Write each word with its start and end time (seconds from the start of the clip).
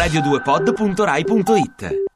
radio2pod.rai.it 0.00 2.08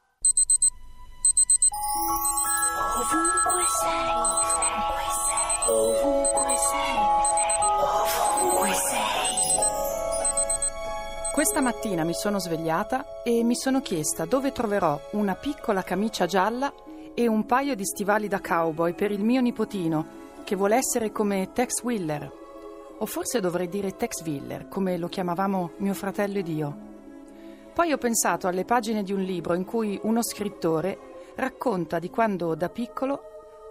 Questa 11.31 11.61
mattina 11.61 12.03
mi 12.03 12.15
sono 12.15 12.39
svegliata 12.39 13.21
e 13.23 13.43
mi 13.43 13.53
sono 13.53 13.81
chiesta 13.81 14.25
dove 14.25 14.51
troverò 14.51 14.99
una 15.11 15.35
piccola 15.35 15.83
camicia 15.83 16.25
gialla 16.25 16.73
e 17.13 17.27
un 17.27 17.45
paio 17.45 17.75
di 17.75 17.85
stivali 17.85 18.27
da 18.27 18.41
cowboy 18.41 18.95
per 18.95 19.11
il 19.11 19.23
mio 19.23 19.41
nipotino, 19.41 20.07
che 20.43 20.55
vuole 20.55 20.77
essere 20.77 21.11
come 21.11 21.51
Tex 21.53 21.83
Wheeler. 21.83 22.31
O 22.97 23.05
forse 23.05 23.39
dovrei 23.39 23.69
dire 23.69 23.95
Tex 23.95 24.25
Wheeler, 24.25 24.67
come 24.69 24.97
lo 24.97 25.07
chiamavamo 25.07 25.73
mio 25.77 25.93
fratello 25.93 26.39
ed 26.39 26.47
io. 26.47 26.84
Poi 27.75 27.91
ho 27.91 27.97
pensato 27.97 28.47
alle 28.47 28.63
pagine 28.63 29.03
di 29.03 29.11
un 29.11 29.19
libro 29.19 29.53
in 29.53 29.65
cui 29.65 29.99
uno 30.03 30.23
scrittore 30.23 31.33
racconta 31.35 31.99
di 31.99 32.09
quando 32.09 32.55
da 32.55 32.69
piccolo 32.69 33.19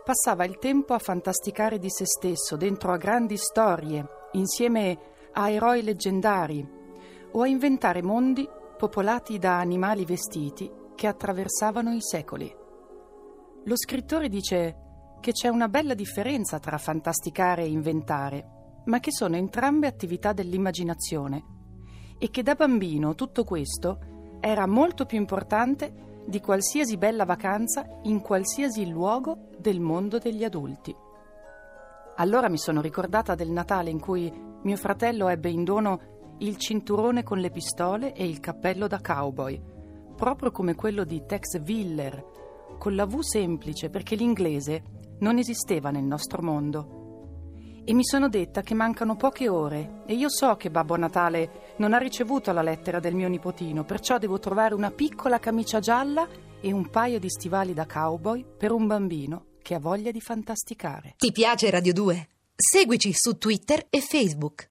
passava 0.05 0.45
il 0.45 0.59
tempo 0.59 0.93
a 0.93 0.99
fantasticare 0.99 1.79
di 1.79 1.89
se 1.89 2.05
stesso 2.05 2.57
dentro 2.57 2.93
a 2.93 2.99
grandi 2.99 3.39
storie, 3.39 4.07
insieme 4.33 4.99
a 5.33 5.49
eroi 5.49 5.83
leggendari, 5.83 6.69
o 7.31 7.41
a 7.41 7.47
inventare 7.47 8.03
mondi 8.03 8.47
popolati 8.77 9.39
da 9.39 9.59
animali 9.59 10.05
vestiti 10.05 10.71
che 10.95 11.07
attraversavano 11.07 11.95
i 11.95 12.03
secoli. 12.03 12.55
Lo 13.65 13.75
scrittore 13.75 14.29
dice 14.29 14.77
che 15.19 15.33
c'è 15.33 15.49
una 15.49 15.69
bella 15.69 15.95
differenza 15.95 16.59
tra 16.59 16.77
fantasticare 16.77 17.63
e 17.63 17.71
inventare, 17.71 18.83
ma 18.85 19.01
che 19.01 19.13
sono 19.13 19.37
entrambe 19.37 19.87
attività 19.87 20.35
dell'immaginazione 20.35 21.54
e 22.19 22.31
che 22.31 22.43
da 22.43 22.55
bambino 22.55 23.15
tutto 23.15 23.45
questo 23.45 23.99
era 24.41 24.67
molto 24.67 25.07
più 25.07 25.19
importante 25.19 26.23
di 26.27 26.41
qualsiasi 26.41 26.97
bella 26.97 27.25
vacanza 27.25 27.87
in 28.03 28.21
qualsiasi 28.21 28.89
luogo 28.89 29.49
del 29.59 29.81
mondo 29.81 30.19
degli 30.19 30.45
adulti. 30.45 30.95
Allora 32.17 32.49
mi 32.49 32.59
sono 32.59 32.81
ricordata 32.81 33.35
del 33.35 33.51
Natale 33.51 33.91
in 33.91 34.01
cui 34.01 34.33
mio 34.63 34.77
fratello 34.77 35.29
ebbe 35.29 35.51
in 35.51 35.65
dono 35.65 36.01
il 36.39 36.57
cinturone 36.57 37.23
con 37.23 37.39
le 37.39 37.51
pistole 37.51 38.13
e 38.15 38.27
il 38.27 38.41
cappello 38.41 38.87
da 38.87 39.01
cowboy, 39.01 39.61
proprio 40.17 40.51
come 40.51 40.75
quello 40.75 41.05
di 41.05 41.25
Tex 41.27 41.61
Willer, 41.61 42.25
con 42.79 42.95
la 42.95 43.07
V 43.07 43.21
semplice 43.21 43.91
perché 43.91 44.15
l'inglese 44.15 44.83
non 45.19 45.39
esisteva 45.39 45.91
nel 45.91 46.05
nostro 46.05 46.43
mondo. 46.43 47.04
E 47.87 47.93
mi 47.93 48.03
sono 48.03 48.31
detta 48.31 48.63
che 48.63 48.73
mancano 48.73 49.15
poche 49.15 49.47
ore 49.47 50.05
e 50.07 50.15
io 50.15 50.31
so 50.31 50.57
che 50.57 50.71
Babbo 50.71 50.97
Natale 50.97 51.75
non 51.77 51.93
ha 51.93 51.99
ricevuto 51.99 52.51
la 52.51 52.63
lettera 52.63 52.99
del 52.99 53.15
mio 53.15 53.29
nipotino, 53.29 53.85
perciò 53.85 54.17
devo 54.17 54.39
trovare 54.39 54.75
una 54.75 54.91
piccola 54.91 55.39
camicia 55.39 55.81
gialla 55.81 56.27
e 56.63 56.73
un 56.73 56.89
paio 56.89 57.19
di 57.19 57.29
stivali 57.29 57.75
da 57.75 57.85
cowboy 57.85 58.43
per 58.57 58.73
un 58.73 58.87
bambino 58.87 59.49
che 59.61 59.75
ha 59.75 59.79
voglia 59.79 60.11
di 60.11 60.21
fantasticare. 60.23 61.13
Ti 61.19 61.31
piace 61.31 61.69
Radio 61.69 61.93
2? 61.93 62.29
Seguici 62.57 63.13
su 63.13 63.37
Twitter 63.37 63.85
e 63.91 64.01
Facebook. 64.01 64.63